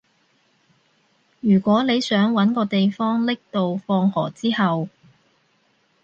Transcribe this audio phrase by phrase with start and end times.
[1.41, 4.89] 如果你想搵個地方匿到放學之後